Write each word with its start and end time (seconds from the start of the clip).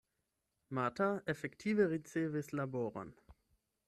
Marta 0.77 1.09
efektive 1.33 1.87
ricevis 1.91 2.49
laboron. 2.61 3.13